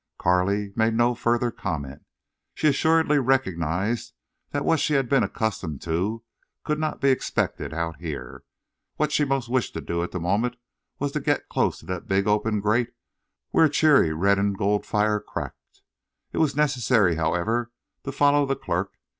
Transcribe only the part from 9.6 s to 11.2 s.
to do at the moment was to